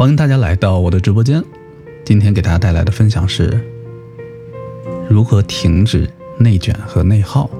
[0.00, 1.44] 欢迎大家来到我的直播间。
[2.06, 3.60] 今天给大家带来的分享是
[5.10, 6.08] 如何停止
[6.38, 7.50] 内卷和内耗。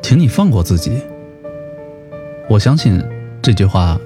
[0.00, 0.98] 请你放过自己。
[2.48, 3.04] 我相信
[3.42, 4.00] 这句话，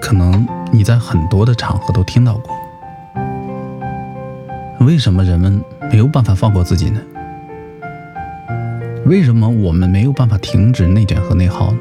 [0.00, 2.56] 可能你在很多的场合都听到过。
[4.80, 7.02] 为什么人们没有办法放过自己呢？
[9.04, 11.80] 为什么我们没有办法停止内卷和内耗呢？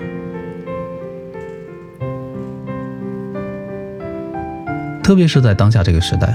[5.05, 6.33] 特别是在当下这个时代，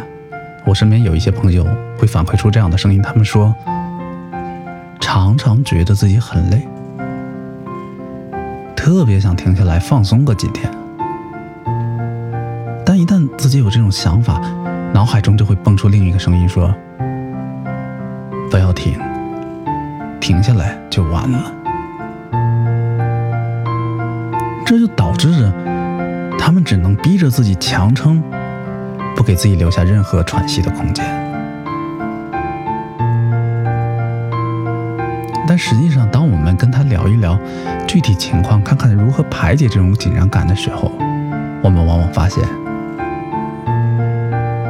[0.64, 1.66] 我身边有一些朋友
[1.98, 3.52] 会反馈出这样的声音，他们说，
[5.00, 6.68] 常常觉得自己很累，
[8.76, 10.70] 特别想停下来放松个几天，
[12.86, 14.40] 但一旦自己有这种想法，
[14.94, 16.72] 脑海中就会蹦出另一个声音说，
[18.52, 18.96] 不要停，
[20.20, 21.52] 停下来就完了，
[24.64, 25.52] 这就导致着
[26.38, 28.22] 他们只能逼着自己强撑。
[29.20, 31.04] 不给自己留下任何喘息的空间。
[35.46, 37.38] 但实际上，当我们跟他聊一聊
[37.86, 40.90] 具体情况，看看如何排解这种紧张感的时候，
[41.62, 42.42] 我们往往发现，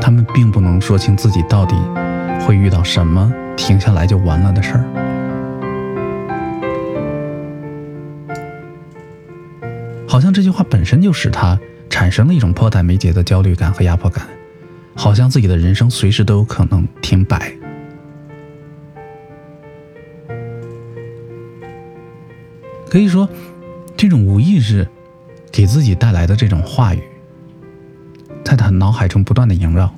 [0.00, 1.76] 他们并不能说清自己到底
[2.44, 4.84] 会遇到什么停下来就完了的事儿。
[10.08, 11.56] 好像这句话本身就使他
[11.88, 14.26] 产生了一种迫在眉睫的焦虑感和压迫感。
[14.94, 17.52] 好像自己的人生随时都有可能停摆。
[22.88, 23.28] 可以说，
[23.96, 24.88] 这种无意识
[25.52, 27.00] 给自己带来的这种话语，
[28.44, 29.94] 在他脑海中不断的萦绕，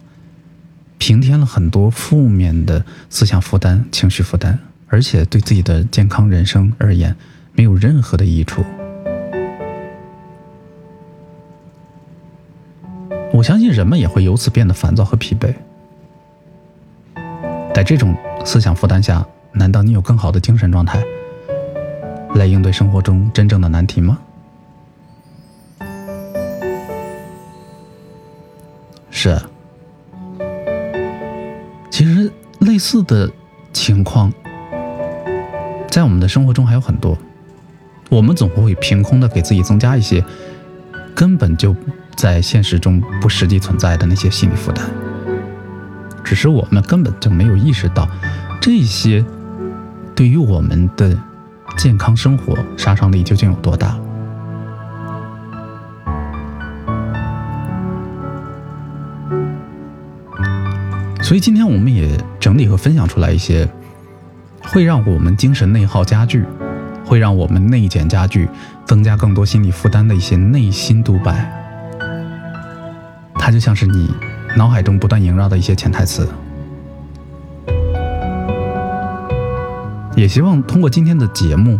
[0.99, 7.17] 平添了很多负面的思想负担、情绪负担，而且对自己的健康人生而言，
[7.55, 8.63] 没有任何的益处。
[13.43, 15.53] 我相信人们也会由此变得烦躁和疲惫。
[17.75, 18.15] 在这种
[18.45, 21.03] 思想负担下，难道你有更好的精神状态
[22.37, 24.17] 来应对生活中真正的难题吗？
[29.11, 29.37] 是。
[31.91, 32.31] 其实
[32.61, 33.29] 类似的
[33.73, 34.33] 情况，
[35.91, 37.19] 在我们的生活中还有很多。
[38.09, 40.25] 我们总会凭空的给自己增加一些
[41.13, 41.75] 根本就。
[42.23, 44.85] 在现实中不实际存在的那些心理负担，
[46.23, 48.09] 只是我们根本就没有意识到，
[48.61, 49.25] 这些
[50.15, 51.19] 对于我们的
[51.77, 53.99] 健康生活杀伤力究竟有多大。
[61.25, 63.69] 所以今天我们也整理和分享出来一些
[64.63, 66.45] 会让我们精神内耗加剧、
[67.05, 68.49] 会让我们内减加剧、
[68.85, 71.62] 增加更多心理负担的一些内心独白。
[73.53, 74.11] 就像是你
[74.57, 76.27] 脑海中不断萦绕的一些潜台词，
[80.17, 81.79] 也希望通过今天的节目，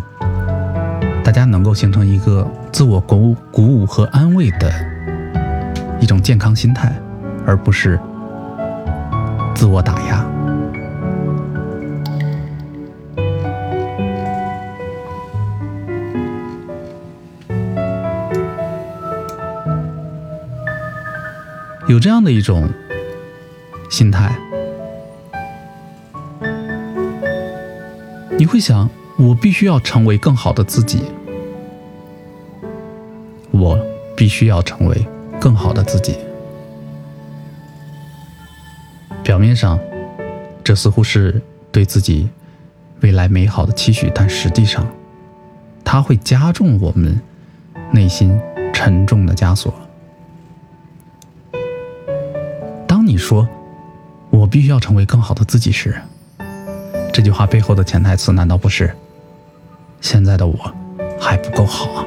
[1.23, 4.71] 大家能够形成一个自我鼓舞、鼓舞和安慰的
[5.99, 6.95] 一种健康心态，
[7.45, 7.99] 而不是
[9.55, 10.32] 自我打压。
[21.93, 22.67] 有这样的一种
[23.87, 24.35] 心态，
[28.35, 28.89] 你会想：
[29.19, 31.03] 我必须要成为更好的自己，
[33.51, 33.79] 我
[34.17, 35.05] 必须要成为
[35.39, 36.17] 更好的自己。
[39.23, 39.77] 表面上，
[40.63, 41.39] 这似乎是
[41.71, 42.27] 对自己
[43.01, 44.83] 未来美好的期许，但实际上，
[45.85, 47.21] 它会加重我们
[47.91, 48.35] 内心
[48.73, 49.71] 沉重的枷锁。
[53.23, 53.47] 说
[54.29, 55.95] ：“我必须要成为更好的自己。”时，
[57.13, 58.93] 这句话背后的潜台词难道不是
[60.01, 60.53] 现在的我
[61.19, 62.05] 还不够好？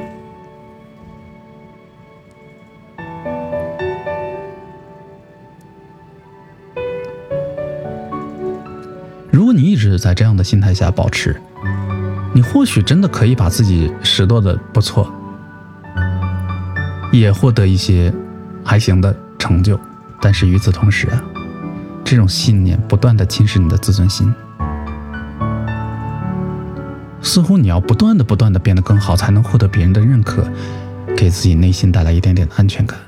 [9.31, 11.41] 如果你一直在这样的心态下保持，
[12.33, 15.11] 你或许真的可以把自己拾掇的不错，
[17.11, 18.13] 也获得一些
[18.63, 19.79] 还行的成就。
[20.27, 21.23] 但是与此同时啊，
[22.03, 24.29] 这种信念不断的侵蚀你的自尊心，
[27.21, 30.45] 似乎你要不断的、不断的变得更好，才能获得别人的认可，
[31.15, 32.99] 给自己内心带来一点点的安全感。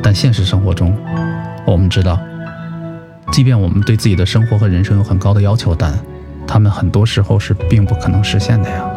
[0.00, 0.96] 但现实生活中，
[1.66, 2.16] 我们知道，
[3.32, 5.92] 即便我们对自己的生活和人生有很高的要求，但
[6.46, 8.88] 他们很多时候是并不可能实现的呀。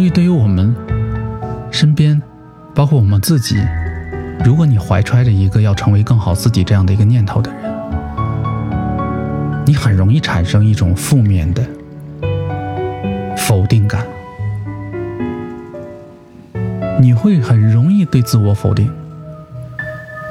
[0.00, 0.74] 所以，对于我们
[1.70, 2.22] 身边，
[2.74, 3.62] 包括我们自己，
[4.42, 7.70] 如果你怀揣着一个要成为更好自己这样的一个念头的人，
[9.66, 11.62] 你很容易产生一种负面的
[13.36, 14.06] 否定感，
[16.98, 18.90] 你会很容易对自我否定。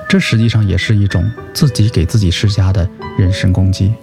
[0.09, 1.23] 这实际上也是一种
[1.53, 2.89] 自己给自己施加的
[3.19, 3.93] 人身攻击。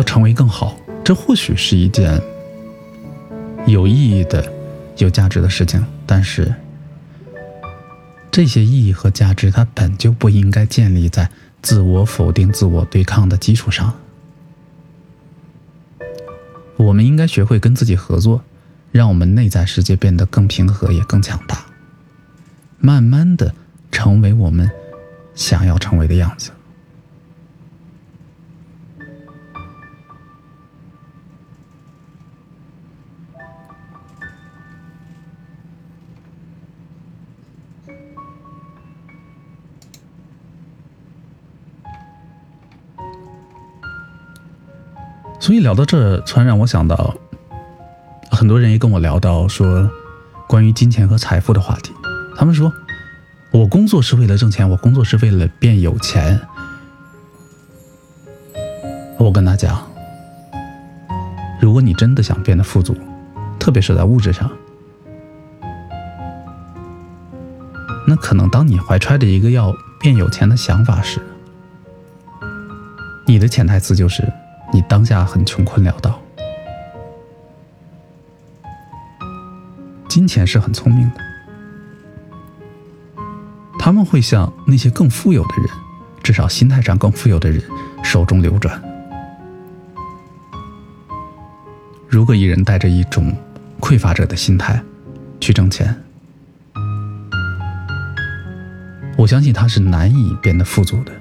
[0.00, 0.74] 要成为更好，
[1.04, 2.18] 这或许是一件
[3.66, 4.50] 有意义的、
[4.96, 6.54] 有价值的事情，但是
[8.30, 11.28] 这些意义和价值，它本就不应该建立在
[11.60, 13.92] 自我否定、自我对抗的基础上。
[16.78, 18.42] 我们应该学会跟自己合作。
[18.92, 21.64] 让我们内在世界变得更平和，也更强大，
[22.80, 23.54] 慢慢的
[23.92, 24.68] 成为我们
[25.32, 26.50] 想要成为的样子。
[45.40, 47.16] 所以聊到这，突然让我想到。
[48.30, 49.90] 很多人也跟我聊到说，
[50.46, 51.92] 关于金钱和财富的话题。
[52.36, 52.72] 他们说，
[53.50, 56.40] 我工作是为了挣钱，我工作是为了变有钱。
[59.18, 59.82] 我跟他讲，
[61.60, 62.96] 如果你真的想变得富足，
[63.58, 64.50] 特别是在物质上，
[68.06, 71.20] 那可能当你怀揣着一个要变有钱的想法时，
[73.26, 74.32] 你的潜台词就是
[74.88, 76.20] 当下很穷困潦倒。
[80.08, 81.20] 金钱是很聪明的，
[83.78, 85.68] 他们会向那些更富有的人，
[86.22, 87.62] 至少心态上更富有的人
[88.02, 88.82] 手中流转。
[92.08, 93.32] 如果一人带着一种
[93.78, 94.82] 匮乏者的心态
[95.38, 95.94] 去挣钱，
[99.16, 101.12] 我相信他是难以变得富足的。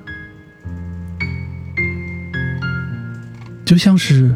[3.69, 4.33] 就像是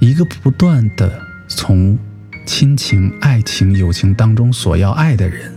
[0.00, 1.96] 一个不断的从。
[2.44, 5.52] 亲情、爱情、友情当中索要爱的人，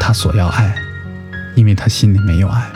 [0.00, 0.74] 他索要爱，
[1.54, 2.68] 因为他心里没有爱，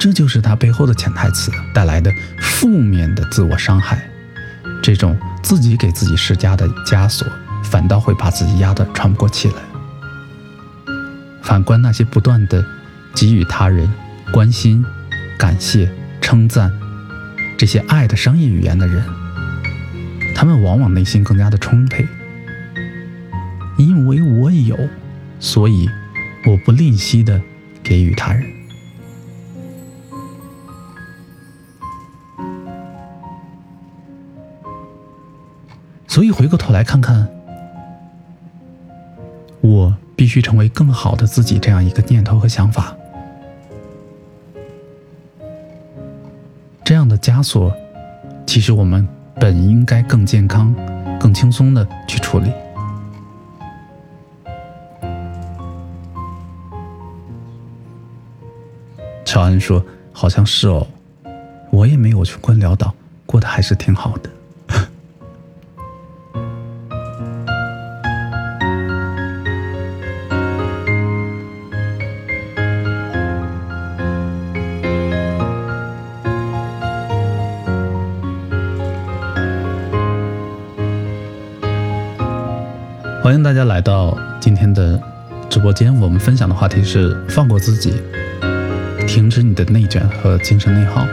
[0.00, 2.10] 这就是他背后的潜台词带来的
[2.40, 4.10] 负面的自我伤害。
[4.82, 7.24] 这种自己给自己施加的枷锁，
[7.62, 9.54] 反倒会把自己压得喘不过气来。
[11.40, 12.66] 反观那些不断的
[13.14, 13.88] 给予他人
[14.32, 14.84] 关心、
[15.42, 15.90] 感谢、
[16.20, 16.70] 称赞
[17.58, 19.04] 这些爱的商业语言的人。
[20.36, 22.06] 他们往往内心更加的充沛，
[23.76, 24.78] 因为我有，
[25.40, 25.88] 所以
[26.46, 27.42] 我不吝惜的
[27.82, 28.48] 给予他人。
[36.06, 37.28] 所以回过头来看看，
[39.60, 42.94] 我必须成为更好的自己这样一个念头和想法，
[47.22, 47.72] 枷锁，
[48.46, 49.08] 其实我们。
[49.40, 50.72] 本应该更健康、
[51.18, 52.52] 更轻松的去处理。
[59.24, 60.86] 乔恩说：“好像是哦，
[61.70, 62.94] 我也没有穷困潦倒，
[63.26, 64.30] 过得还是挺好的。”
[83.64, 85.00] 来到今天的
[85.48, 85.94] 直播间。
[86.00, 88.02] 我们分享的话题是放过自己，
[89.06, 91.06] 停止你的内卷和精神内耗。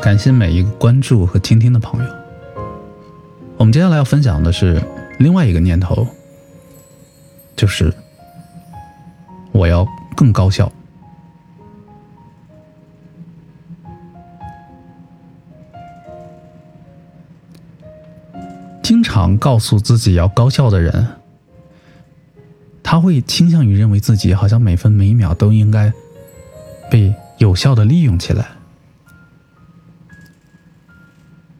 [0.00, 2.10] 感谢每一个关注和倾听的朋友。
[3.56, 4.82] 我们接下来要分享的是
[5.18, 6.06] 另外一个念头，
[7.56, 7.92] 就是
[9.52, 10.70] 我要更高效。
[19.36, 21.06] 告诉自己要高效的人，
[22.82, 25.92] 他会倾向于认为自己好像每分每秒都应该
[26.90, 28.46] 被有效的利用起来。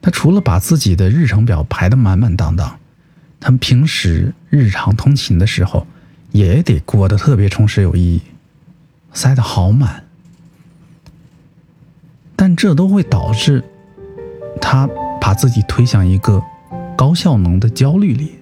[0.01, 2.79] 他除了把自己的日程表排得满满当当，
[3.39, 5.87] 他们平时日常通勤的时候
[6.31, 8.21] 也得过得特别充实有意义，
[9.13, 10.03] 塞得好满。
[12.35, 13.63] 但这都会导致
[14.61, 14.87] 他
[15.19, 16.43] 把自己推向一个。
[16.97, 18.35] 高效能的焦虑里，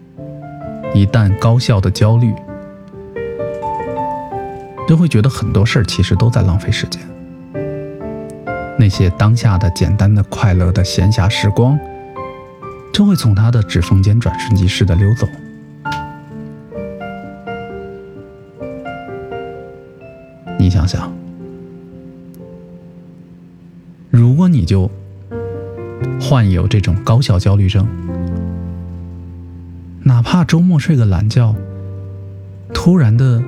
[0.93, 2.31] 一旦高效的焦虑，
[4.87, 7.01] 就会觉得很多事儿其实都在浪费时间。
[8.77, 11.79] 那些当下的简单的快乐的闲暇时光，
[12.93, 15.27] 就会从他的指缝间转瞬即逝的溜走。
[20.59, 21.11] 你想想，
[24.11, 24.89] 如果你就
[26.21, 27.87] 患有这种高效焦虑症，
[30.33, 31.55] 怕周末睡个懒觉，
[32.73, 33.39] 突然的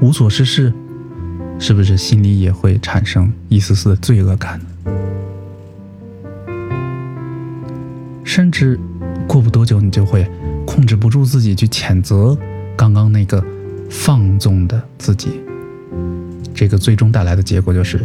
[0.00, 0.72] 无所事事。
[1.60, 4.60] 是不是心里也会产生一丝丝的罪恶感？
[8.24, 8.76] 甚至
[9.28, 10.28] 过不多久，你就会
[10.66, 12.36] 控制不住自己去谴责
[12.76, 13.40] 刚刚那个
[13.88, 15.40] 放纵的自己。
[16.52, 18.04] 这个最终带来的结果就是，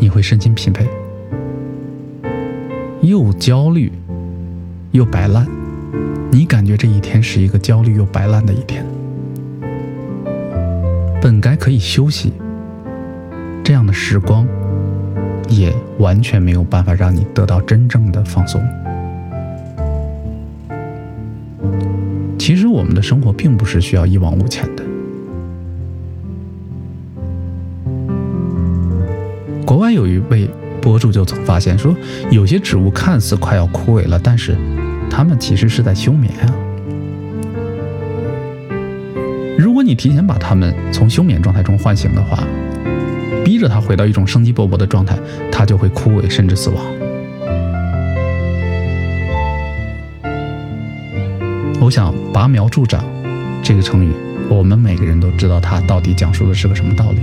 [0.00, 0.84] 你会身心疲惫，
[3.00, 3.92] 又焦虑
[4.90, 5.46] 又摆烂。
[6.30, 8.84] 你感觉这一天是一个焦虑又白烂的一天。
[11.22, 12.32] 本该可以休息，
[13.62, 14.46] 这样的时光，
[15.48, 18.62] 也完全没有办法让你得到真正的放松。
[22.38, 24.82] 其实我们的生活并不是需要一往无前的。
[29.66, 30.48] 国外有一位
[30.80, 31.94] 博主就曾发现说，
[32.30, 34.56] 有些植物看似快要枯萎了，但是
[35.10, 36.54] 他们其实是在休眠啊。
[39.58, 42.42] 如果你提前把他们从休眠状态中唤醒的话，
[43.44, 45.18] 逼着他回到一种生机勃勃的状态，
[45.50, 46.82] 他就会枯萎甚至死亡。
[51.80, 53.04] 我想“拔苗助长”
[53.62, 54.12] 这个成语，
[54.48, 57.18] 我们每个人都知道它到底讲述的是个什么道理。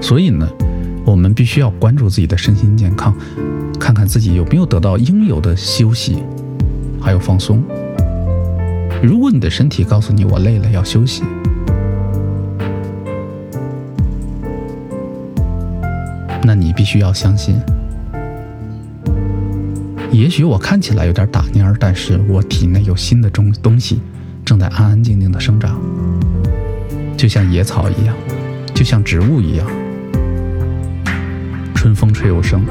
[0.00, 0.48] 所以呢，
[1.06, 3.14] 我们必须要关注自己的身心健康，
[3.78, 6.16] 看看自己有没有得到应有的休息，
[7.00, 7.62] 还有放松。
[9.00, 11.22] 如果你的身体告诉你我累了要休息，
[16.42, 17.54] 那你必须要相信，
[20.10, 24.00] 也许我看起来有点打蔫，但是我体内有新的东东西
[24.44, 25.80] 正在安安静静的生长，
[27.16, 28.16] 就像野草一样，
[28.74, 29.66] 就像植物一样，
[31.86, 32.66] 春风吹又生。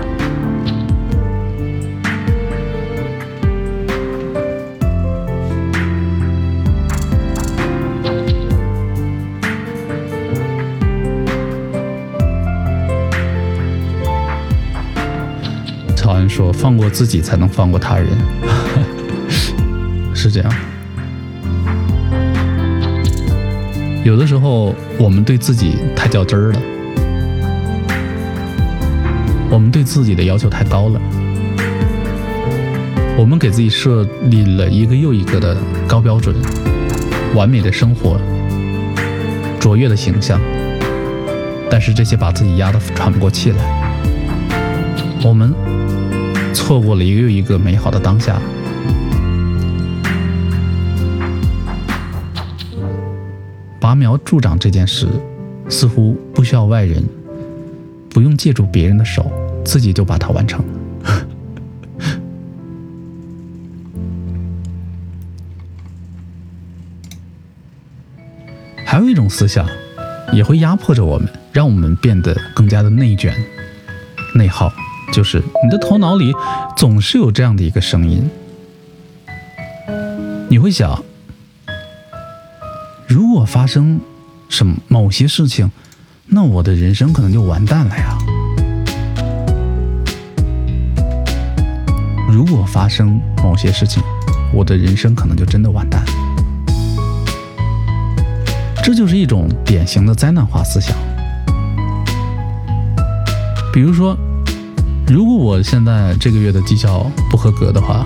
[16.27, 18.10] 说放过自己才能放过他人，
[20.13, 20.53] 是这样。
[24.03, 26.60] 有的时候我们对自己太较真儿了，
[29.55, 31.00] 我们对自己的要求太高了，
[33.17, 35.55] 我们给自己设立了一个又一个的
[35.88, 36.35] 高标准，
[37.33, 38.19] 完美的生活，
[39.57, 40.41] 卓越的形象，
[41.71, 43.57] 但是这些把自己压得喘不过气来，
[45.24, 45.53] 我们。
[46.53, 48.41] 错过了一个又一个美好的当下。
[53.79, 55.07] 拔苗助长这件事，
[55.69, 57.03] 似乎不需要外人，
[58.09, 59.31] 不用借助别人的手，
[59.65, 60.74] 自己就把它完成了。
[68.86, 69.67] 还有一种思想，
[70.31, 73.36] 也会压迫着我们，让我们变得更加的内卷、
[74.36, 74.72] 内耗。
[75.12, 76.34] 就是你的头脑里
[76.75, 78.27] 总是有这样的一个声音，
[80.50, 81.03] 你会想，
[83.07, 84.01] 如果发生
[84.50, 85.72] 什么某些事情，
[86.27, 88.14] 那我的人生可能就完蛋了呀。
[92.36, 94.04] 如果发生某些事情，
[94.54, 96.04] 我的人生可能就真的完蛋。
[98.84, 100.94] 这就是一种典型的灾难化思想，
[103.74, 104.18] 比如说。
[105.08, 108.04] 如果我现在这个月的绩效不合格的话，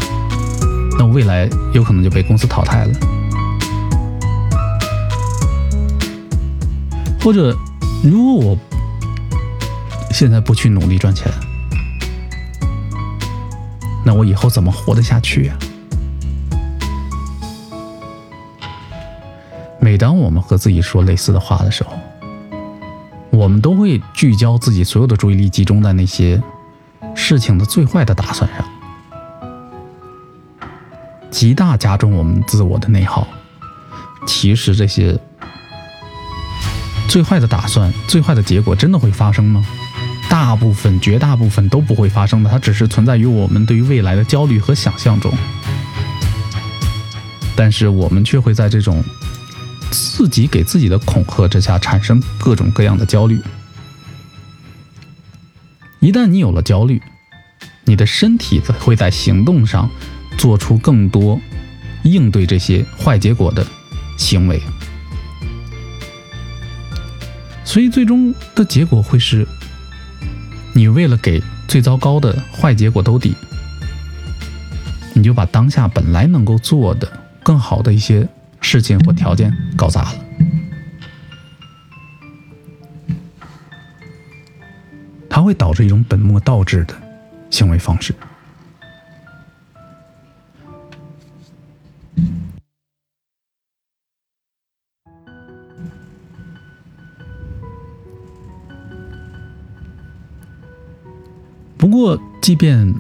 [1.00, 2.94] 那未来有可能就被公司淘汰了。
[7.24, 7.58] 或者，
[8.04, 8.58] 如果我
[10.12, 11.32] 现在不去努力赚钱，
[14.10, 15.56] 那我以后怎么活得下去呀？
[19.80, 21.92] 每当我们和自己说类似的话的时候，
[23.30, 26.42] 我们都会聚焦自己所有的注意力，集中在那些。
[27.13, 28.68] 事情的最坏的打算上，
[31.30, 33.28] 极大加重我们自我的内耗。
[34.25, 35.20] 其实这些
[37.08, 39.63] 最坏的打算、最坏的结果真的会发生吗？
[40.30, 45.34] 大部分、绝大部分都不会发生的，它只是存在于我们对于未来的焦虑和想象中。
[47.56, 49.04] 但是我们却会在这种
[49.92, 53.42] 自己给自己的恐吓之下，产生各种各样的焦虑。
[56.00, 57.02] 一旦你有了焦虑，
[57.84, 59.90] 你的身体会在行动上
[60.38, 61.42] 做出更多
[62.04, 63.66] 应对这些坏结果的
[64.16, 64.62] 行为，
[67.66, 69.46] 所以最终的结果会是，
[70.74, 73.36] 你为了给最糟糕的坏结果兜底，
[75.14, 77.12] 你就把当下本来能够做的
[77.44, 78.28] 更好的一些
[78.62, 80.14] 事情或条件搞砸了。
[85.30, 86.94] 它会导致一种本末倒置的
[87.50, 88.14] 行为方式。
[102.50, 102.96] 即便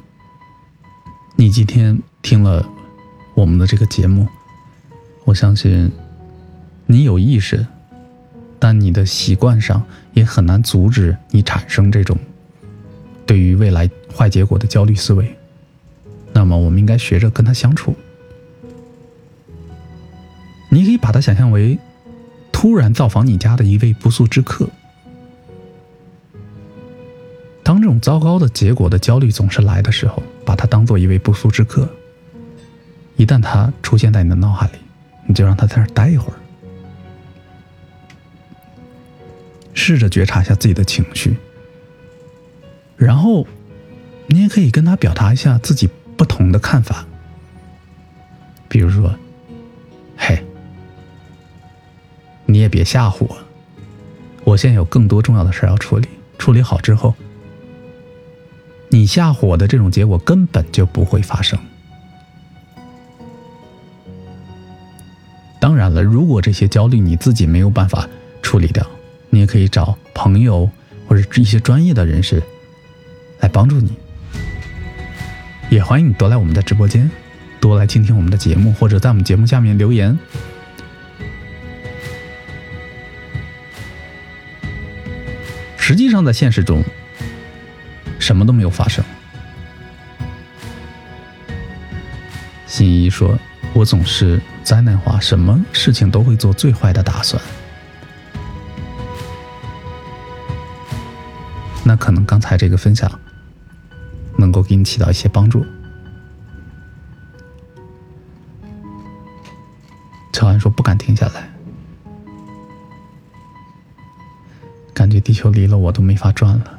[1.35, 2.63] 你今天听了
[3.33, 4.27] 我们的这个节目，
[5.25, 5.91] 我相信
[6.85, 7.65] 你有意识。
[8.59, 12.15] 但你的习惯上也很难阻止你产生这种
[13.25, 15.35] 对于未来坏结果的焦虑思维。
[16.31, 17.95] 那么，我们应该学着跟他相处。
[20.69, 21.79] 你可以把它想象为
[22.51, 24.69] 突然造访你家的一位不速之客。
[27.99, 31.87] 糟糕的结果的焦虑总是来的时候，把它当做一位不速之客。
[33.15, 34.73] 一旦他出现在你的脑海里，
[35.27, 36.39] 你就让他在那儿待一会儿。
[39.73, 41.37] 试着觉察一下自己的情绪，
[42.97, 43.47] 然后
[44.27, 47.05] 你也可以跟他表达一下自己不同的看法。
[48.67, 49.13] 比如说
[50.17, 50.43] ：“嘿，
[52.45, 53.37] 你也别吓唬我，
[54.43, 57.15] 我现在有更多重要的事要处理，处理好之后，
[58.89, 61.57] 你下火的这种结果根本就不会发生。
[65.59, 68.07] 当然了，如果这些焦虑你自己没有办法
[68.41, 68.85] 处理掉。”
[69.31, 70.67] 你也可以找朋友
[71.07, 72.41] 或者一些专业的人士
[73.41, 73.91] 来帮助你，
[75.69, 77.11] 也欢迎你多来我们的直播间，
[77.61, 80.17] 多来倾听我们的节目，或者在我们节目下面留言。
[85.77, 86.83] 实际上，在现实中，
[88.29, 89.03] 什么都没有发生。
[92.67, 93.35] 新一说
[93.73, 97.41] ：“我总是灾难化，什么事情都会做最坏的打算。”
[101.83, 103.11] 那可能刚才这个分享
[104.37, 105.65] 能够给你起到一些帮助。
[110.31, 111.49] 乔安说不敢停下来，
[114.93, 116.75] 感觉地球离了我都没法转了。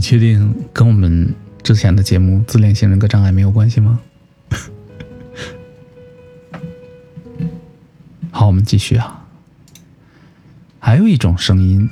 [0.00, 4.00] 确定跟我们之前的节目《自恋型人格障碍》没有关系吗？
[8.32, 9.26] 好，我们继续啊。
[10.78, 11.90] 还有一种声音，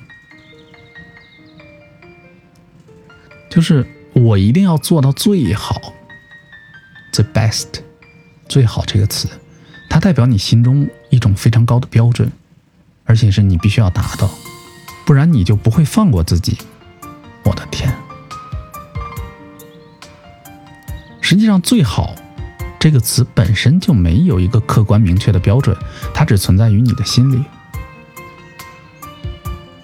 [3.51, 5.93] 就是我一定要做到最好
[7.13, 7.67] ，the best，
[8.49, 9.29] 最好这个词，
[9.91, 12.33] 它代表你心中一种非常高的标准，
[13.05, 14.31] 而且是你必须要达到，
[15.05, 16.57] 不然你就不会放过自己。
[17.49, 17.91] 我的天！
[21.23, 22.15] 实际上，最好
[22.79, 25.75] 这个词本身就没有一个客观明确的标准，
[26.13, 27.43] 它只存在于你的心里。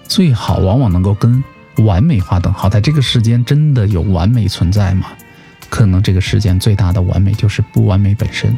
[0.07, 1.43] 最好往往能够跟
[1.77, 5.07] 完美划等号，在这个世间真的有完美存在吗？
[5.67, 8.55] 可能这个世间最大的完美就是不完美本身。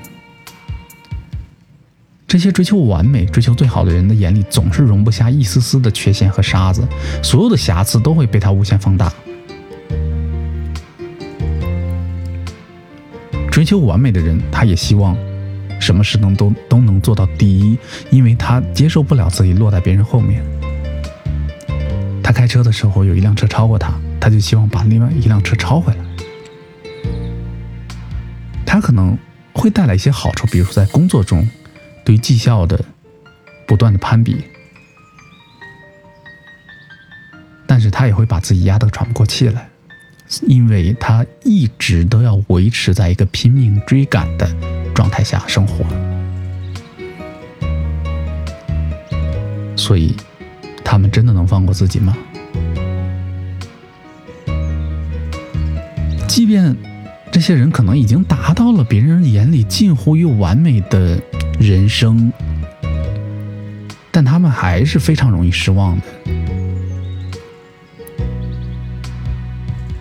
[2.27, 6.85] 这些追求完美、追求最好的人的眼里，总是容不下一丝丝的缺陷和沙子，
[7.23, 9.09] 所有的瑕疵都会被他无限放大。
[13.49, 15.17] 追求完美的人，他也希望
[15.79, 17.77] 什么事能都都能做到第一，
[18.11, 20.43] 因为他接受不了自己落在别人后面。
[22.21, 25.99] 他开车的时候有一辆车超过他，他就希望把另外一辆车超回来。
[28.65, 29.17] 他可能
[29.53, 31.47] 会带来一些好处，比如说在工作中
[32.07, 32.79] 对绩效的
[33.67, 34.41] 不断的攀比，
[37.65, 39.67] 但是他也会把自己压得喘不过气来，
[40.43, 44.49] 因为他一直都要维持在一个拼命追赶的
[44.95, 45.83] 状态下生活，
[49.75, 50.15] 所以。
[50.89, 52.15] 他们真的能放过自己吗？
[56.29, 56.73] 即便
[57.29, 61.21] 这些人可能已经达到了别人眼里近乎于完美的
[61.59, 62.31] 人生，
[64.11, 66.05] 但他们还是非常容易失望的。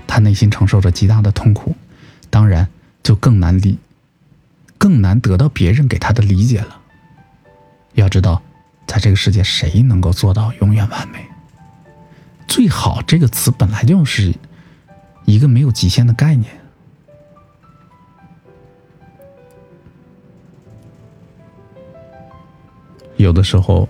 [0.07, 1.75] 他内心承受着极大的痛苦，
[2.31, 2.69] 当然，
[3.03, 3.79] 就更难理，
[4.79, 6.81] 更难得到别人给他的理解了。
[7.95, 8.43] 要知道，
[8.87, 11.19] 在这个世界，谁能够做到永远完美？
[12.47, 14.35] 最好这个词本来就是
[15.25, 16.51] 一个没有极限的概念。
[23.17, 23.89] 有的时候，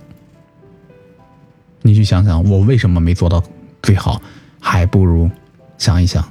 [1.81, 3.43] 你去想想，我为什么没做到
[3.81, 4.21] 最好？
[4.59, 5.29] 还不如
[5.77, 6.27] 想一想，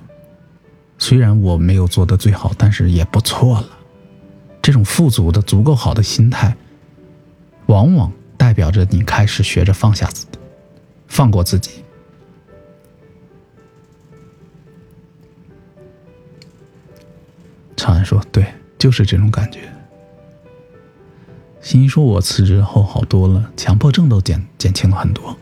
[0.99, 3.69] 虽然我没有做的最好，但是也不错了。
[4.61, 6.57] 这种富足的、足够好的心态，
[7.67, 10.39] 往往代表着你开始学着放下自己，
[11.07, 11.71] 放过自己。
[17.77, 18.45] 长安说：“对，
[18.77, 19.61] 就是这种感觉。”
[21.67, 25.37] 欣欣说：“我辞职后好多了，强迫症都减减轻了很多。”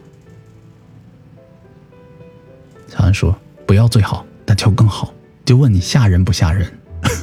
[2.89, 3.37] 小安说
[3.69, 5.13] ：“不要最好，但求更好。”
[5.45, 6.67] 就问你吓人不吓人？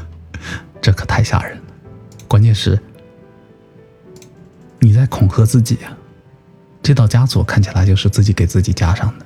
[0.80, 1.64] 这可太吓人了！
[2.28, 2.80] 关键是
[4.78, 5.98] 你在恐吓自己啊！
[6.84, 9.26] 这道枷锁看起来就是自己给自己加上的。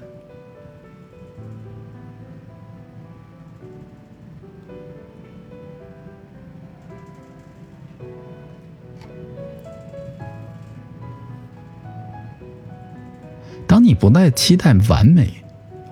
[14.06, 15.28] 不再期待完美，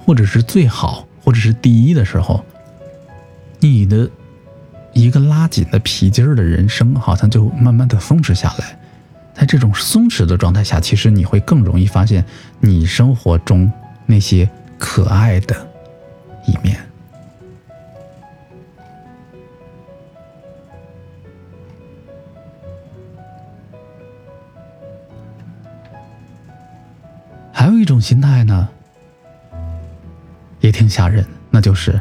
[0.05, 2.45] 或者是最好，或者是第一的时候，
[3.59, 4.07] 你的
[4.93, 8.77] 一个拉紧的皮筋儿的人生，好像就慢慢的松弛下来。
[9.33, 12.23] 在这种松弛的状态下，其实你会更容易发现
[12.59, 13.71] 你生活中
[14.05, 14.47] 那些
[14.77, 15.67] 可爱的
[16.45, 16.79] 一面。
[28.03, 28.67] 心态呢，
[30.59, 31.99] 也挺吓人，那就是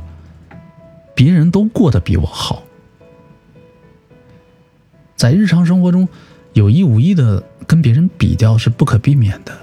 [1.14, 2.64] 别人都过得比我好。
[5.16, 6.08] 在日常生活中，
[6.52, 9.56] 有意无意的跟别人比较是不可避免的。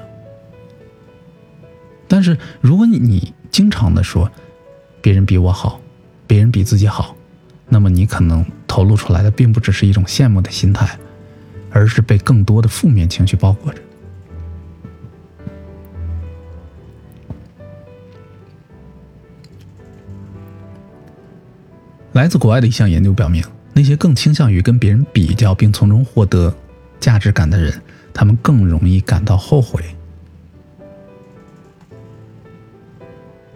[2.07, 4.31] 但是，如果你经常的说
[5.01, 5.81] 别人比我好，
[6.25, 7.13] 别人比自己好，
[7.67, 10.97] 那么你可能透露出来的并不只是一种羡慕的心态，
[11.69, 13.81] 而是被更多的负面情绪包裹着。
[22.19, 26.53] 来自国外的一项研究表明，那些更倾向于跟别人比较并从中获得
[26.99, 27.81] 价值感的人，
[28.13, 29.81] 他们更容易感到后悔。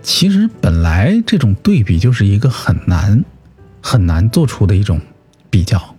[0.02, 3.22] 其实，本来这种对比就是一个很难、
[3.82, 4.98] 很难做出的一种
[5.50, 5.94] 比较。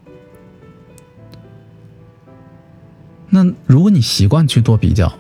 [3.29, 5.13] 那如果你习惯去做比较，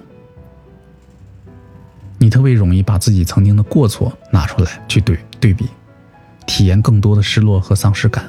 [2.16, 5.68] 你特别容易把自己曾经的过错拿出来去对对比。
[6.64, 8.24] 体验更多的失落和丧失感，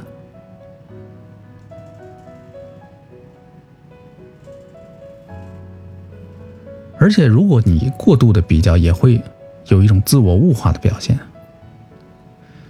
[6.99, 9.21] 而且如果你过度的比较，也会
[9.67, 11.17] 有一种自我物化的表现，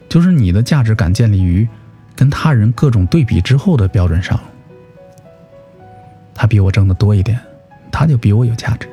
[0.08, 1.67] 就是你的价值感建立于
[2.15, 4.39] 跟他人各种对比之后的标准上。
[6.36, 7.39] 他比我挣的多一点，
[7.91, 8.88] 他就比我有价值。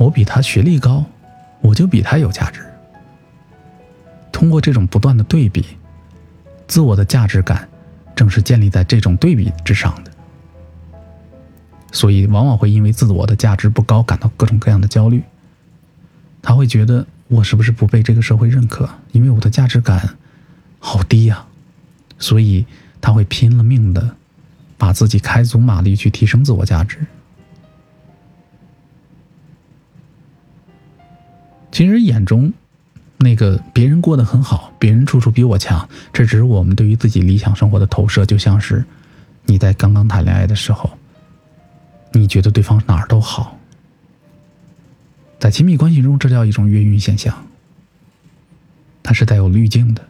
[0.00, 1.04] 我比他学历高，
[1.60, 2.62] 我就比他有价值。
[4.32, 5.62] 通过这种不断的对比，
[6.66, 7.68] 自我的价值感
[8.16, 10.10] 正是建立在这种对比之上的。
[11.92, 15.22] 所以，往往会因为自我的价值不高，感到各种各样的焦虑。
[16.40, 18.88] 他会觉得我是不是不被这个社会认可？
[19.12, 20.16] 因为我的价值感
[20.78, 21.44] 好低呀。
[22.18, 22.64] 所以，
[23.02, 24.16] 他会拼了命的
[24.78, 27.04] 把自己开足马力去提升自我价值。
[31.80, 32.52] 其实眼中，
[33.16, 38.26] 那个别人过得很好，别人处处比我强，这只是我们对于自己理想生活的投射。
[38.26, 38.84] 就像是
[39.46, 40.90] 你在刚刚谈恋爱的时候，
[42.12, 43.58] 你觉得对方哪儿都好，
[45.38, 47.34] 在亲密关系中，这叫一种月晕现象，
[49.02, 50.06] 它是带有滤镜的。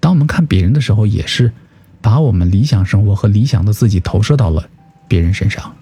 [0.00, 1.52] 当我们看别人的时候，也是
[2.00, 4.66] 把我们理想生活和理想的自己投射到了
[5.06, 5.76] 别人身上。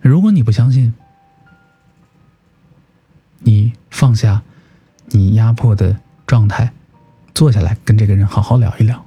[0.00, 0.92] 如果你不相信，
[3.40, 4.42] 你放下
[5.06, 6.72] 你压迫的状态，
[7.34, 9.04] 坐下来跟这个人好好聊一聊。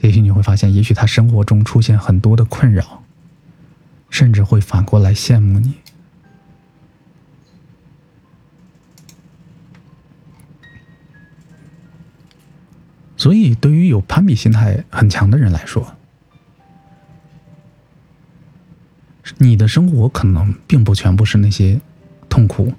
[0.00, 3.02] 也许你会发现，也许他生活中出现很多的困扰，
[4.10, 5.74] 甚至会反过来羡慕你。
[13.16, 15.94] 所以，对于有攀比心态很强的人来说，
[19.38, 21.80] 你的生活可能并不全部是那些
[22.32, 22.72] 痛苦。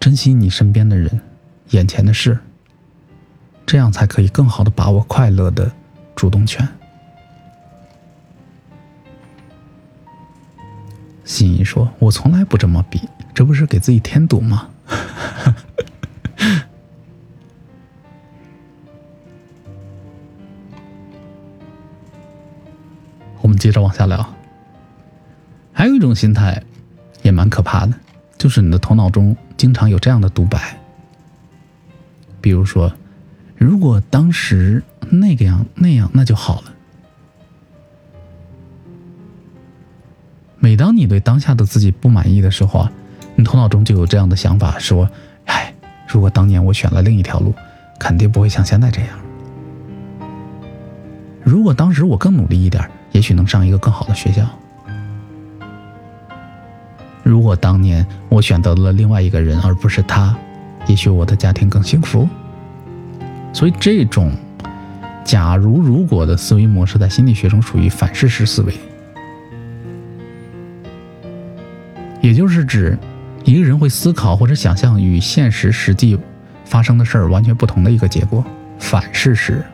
[0.00, 1.20] 珍惜你身边的人，
[1.68, 2.38] 眼前的事，
[3.66, 5.70] 这样才可以更好的把握快乐的
[6.16, 6.66] 主动权。
[11.24, 13.02] 心怡说：“我从来不这么比，
[13.34, 14.70] 这不是给自己添堵吗？”
[23.42, 24.34] 我们接着往下聊。
[25.74, 26.62] 还有一种心态，
[27.34, 27.92] 蛮可怕的，
[28.38, 29.36] 就是你的头脑中。
[29.56, 30.76] 经常有这样的独白，
[32.40, 32.92] 比如说，
[33.56, 36.72] 如果当时那个样那样，那就好了。
[40.58, 42.92] 每当你对当下的自己不满意的时候啊，
[43.36, 45.08] 你头脑中就有这样的想法，说
[45.46, 45.72] ：“哎，
[46.08, 47.54] 如果当年我选了另一条路，
[48.00, 49.10] 肯定不会像现在这样。
[51.44, 54.44] 如果当时我更努力一点，也许能上一个更好的学校。”
[57.24, 60.36] 如果当年我选择了另外一个人而不是他，
[60.86, 62.28] 也许我的家庭更幸福。
[63.52, 64.30] 所以这种
[65.24, 68.74] “假如如果”的思维模式在心理学中属于反事实思维，
[72.20, 72.98] 也就是指
[73.44, 76.18] 一个人会思考或者想象与现实实际
[76.66, 78.44] 发生的事儿完全不同的一个结果，
[78.78, 79.64] 反事实。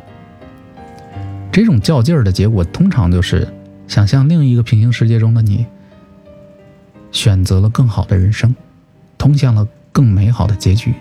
[1.50, 3.48] 这种较劲儿的结果，通常就是
[3.88, 5.66] 想象另一个平行世界中的你。
[7.12, 8.54] 选择了更好的人生，
[9.18, 10.94] 通向了更美好的结局，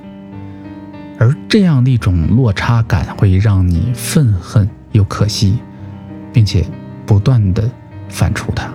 [1.20, 5.60] 而这样的一种落差感会让你愤恨又可惜，
[6.34, 6.66] 并且
[7.06, 7.70] 不断的
[8.10, 8.72] 反刍它。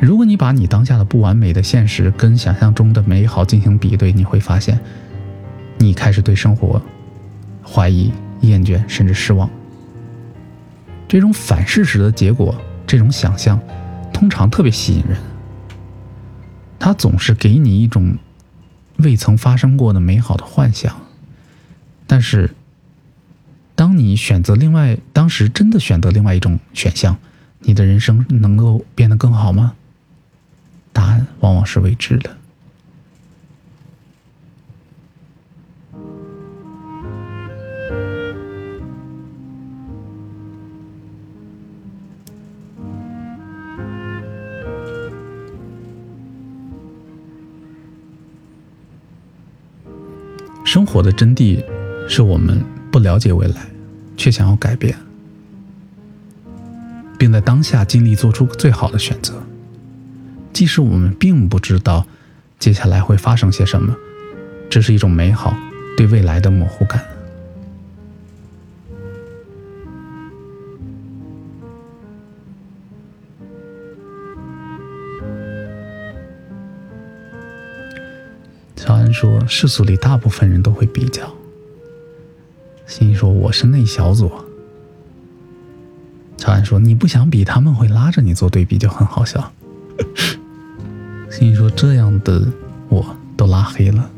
[0.00, 4.76] 如果你把你当下的不完美的现实跟想象中的美好进行比对，你会发现，
[5.78, 6.82] 你开始对生活
[7.64, 9.48] 怀疑、厌倦，甚至失望。
[11.12, 13.60] 这种反事实的结果，这种想象，
[14.14, 15.18] 通常特别吸引人。
[16.78, 18.16] 它总是给你一种
[18.96, 21.02] 未曾发生过的美好的幻想。
[22.06, 22.54] 但是，
[23.74, 27.18] 当你选择另外，当时真的选择另外一种选项，
[27.58, 29.74] 你的人生能够变得更好吗？
[30.94, 32.38] 答案往往是未知的。
[50.92, 51.64] 活的真谛，
[52.06, 53.66] 是我们不了解未来，
[54.14, 54.94] 却想要改变，
[57.18, 59.42] 并在当下尽力做出最好的选择。
[60.52, 62.06] 即使我们并不知道
[62.58, 63.96] 接下来会发生些什么，
[64.68, 65.56] 这是一种美好
[65.96, 67.02] 对未来的模糊感。
[78.84, 81.32] 乔安说：“世俗里大部分人都会比较。”
[82.84, 84.28] 心说：“我是那小组。”
[86.36, 89.52] 乔安说：“你不想比，他们会拉着你做对比，就很好笑。
[91.30, 92.44] ”心说：“这样的
[92.88, 94.10] 我都拉黑了，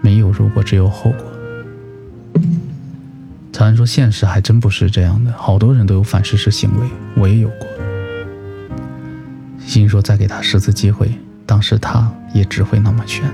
[0.00, 2.42] 没有如果，只有后果。”
[3.54, 7.68] 乔安说：“现实还真不是这样的，好多人都有反事实行为，我也有过。”
[9.64, 11.08] 心说：“再给他十次机会。”
[11.48, 13.24] 当时他也只会那么选。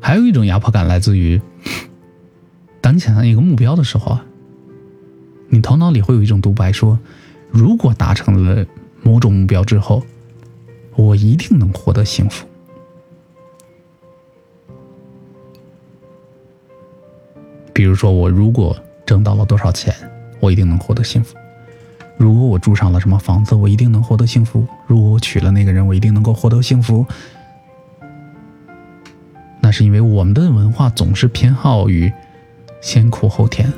[0.00, 1.40] 还有一种压迫感来自于，
[2.80, 4.24] 当你想象一个目标的时候啊，
[5.48, 6.98] 你头脑里会有一种独白说
[7.50, 8.66] ：“如果达成了。”
[9.02, 10.02] 某种目标之后，
[10.96, 12.46] 我一定能获得幸福。
[17.72, 19.94] 比如说，我如果挣到了多少钱，
[20.40, 21.34] 我一定能获得幸福；
[22.16, 27.04] 如果我住上了什么房子，我一定能获得幸福；如果我娶了那个人，我一定能够获得幸福。
[29.60, 32.12] 那是因为我们的文化总是偏好于
[32.80, 33.72] 先苦后甜。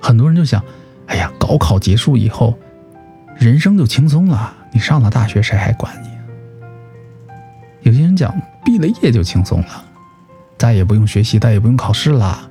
[0.00, 0.64] 很多人就想：
[1.06, 2.58] 哎呀，高考结束以后。
[3.36, 6.08] 人生就轻松了，你上了大学谁还管你？
[7.82, 8.32] 有些人讲
[8.64, 9.84] 毕了业就轻松了，
[10.56, 12.48] 再也不用学习，再也不用考试了。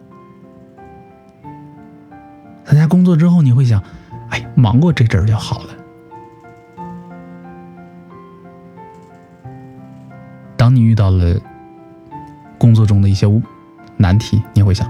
[2.66, 3.82] 参加工作之后，你会想，
[4.30, 5.70] 哎，忙过这阵儿就好了。
[10.58, 11.40] 当你遇到了
[12.58, 13.26] 工作中的一些
[13.98, 14.90] 难题，你会想，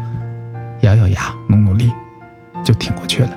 [0.82, 1.92] 咬咬牙，努努力，
[2.64, 3.30] 就挺过去了。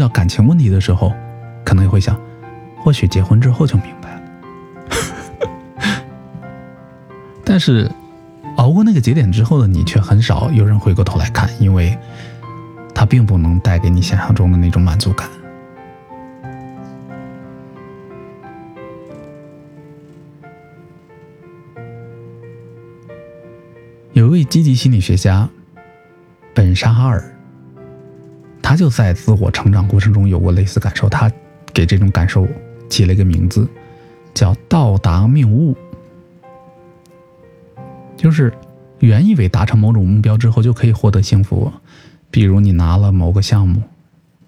[0.00, 1.12] 到感情问题的时候，
[1.64, 2.18] 可能也会想，
[2.78, 4.22] 或许结婚之后就明白了。
[7.44, 7.90] 但是，
[8.56, 11.96] 熬过那个节点之后的你，却很少有人回过头来看，因为，
[12.94, 15.28] 它并不能带给你想象中的那种满足感。
[24.12, 25.48] 有一位积极心理学家，
[26.54, 27.36] 本沙哈尔。
[28.70, 31.28] 他就在自我成长过程中有过类似感受，他
[31.74, 32.46] 给这种感受
[32.88, 33.68] 起了一个名字，
[34.32, 35.76] 叫“到达谬误”，
[38.16, 38.54] 就是
[39.00, 41.72] 原以为达成某种目标之后就可以获得幸福，
[42.30, 43.82] 比如你拿了某个项目，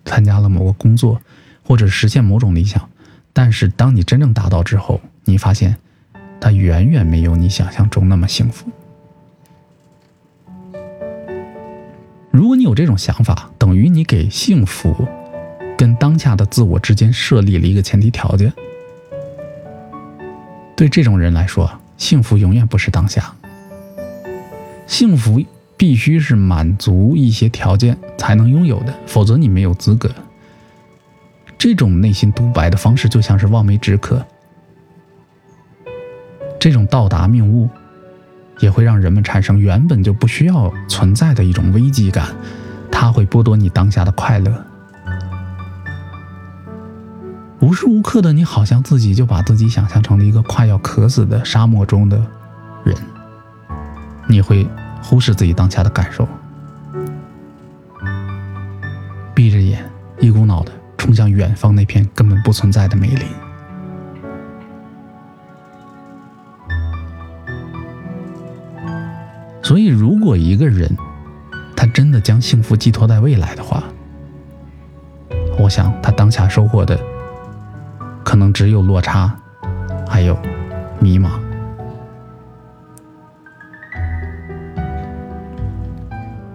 [0.05, 1.21] 参加了某个工作，
[1.65, 2.89] 或者实现某种理想，
[3.33, 5.77] 但是当你真正达到之后，你发现
[6.41, 8.71] 它远远没有你想象中那么幸福。
[12.33, 15.07] 如果你有这种想法，等于你给幸福
[15.77, 18.51] 跟当下的自我之间设立了一个前提条件。
[20.75, 23.35] 对这种人来说，幸福永远不是当下，
[24.87, 25.45] 幸福
[25.77, 30.11] 必须是满足一些条件才能拥有的，否则你没有资格。
[31.59, 34.25] 这种内心独白的方式就像是望梅止渴，
[36.59, 37.69] 这种到达命悟。
[38.63, 42.29] 也会让人们产生原本就不需要存在的一种危机感，
[42.93, 44.65] 它会剥夺你当下的快乐。
[47.59, 52.17] 无时无刻的，你好像自己就把自己想象成了一个快要渴死的沙漠中的
[52.85, 52.97] 人，
[54.29, 54.65] 你会
[55.03, 56.29] 忽视自己当下的感受，
[59.35, 59.85] 闭着眼，
[60.21, 63.25] 一股脑的冲向远方那片根本不存在的美丽。
[69.73, 70.87] 所以，如果一个人
[71.75, 73.83] 他真的将幸福寄托在未来的话，
[75.59, 77.01] 我想他当下收获的
[78.23, 79.35] 可能只有落差，
[80.07, 80.37] 还有
[81.01, 81.31] 迷茫。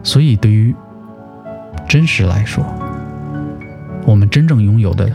[0.03, 0.75] 所以，对于
[1.87, 2.63] 真实来说，
[4.05, 5.11] 我们真正拥有的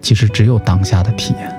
[0.00, 1.52] 其实只有当下的体验。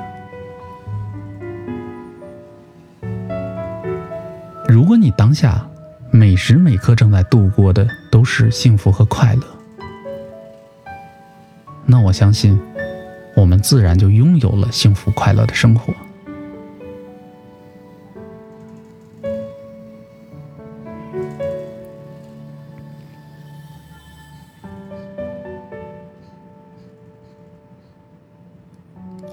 [4.69, 5.61] 如果你当下
[6.15, 9.43] 每时每刻正在度过的都是幸福和快乐，
[11.87, 12.57] 那我相信，
[13.35, 15.91] 我们自然就拥有了幸福快乐的生活。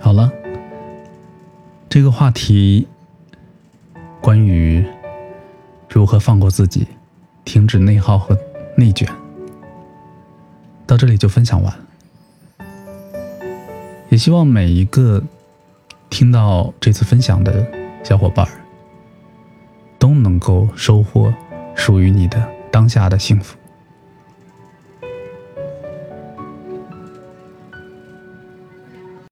[0.01, 0.33] 好了，
[1.91, 2.89] 这个话题
[4.23, 4.83] 关于。
[5.91, 6.87] 如何放过自己，
[7.45, 8.39] 停止内耗和
[8.77, 9.09] 内卷？
[10.87, 12.67] 到这里就分享完了。
[14.09, 15.23] 也希望每一个
[16.09, 17.67] 听到这次分享的
[18.03, 18.49] 小伙伴
[19.99, 21.33] 都能够收获
[21.75, 23.60] 属于你的当下的幸福。